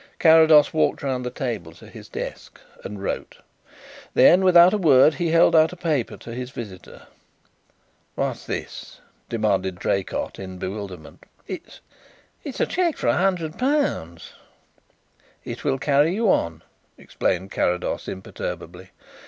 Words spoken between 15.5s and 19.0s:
will carry you on," explained Carrados imperturbably.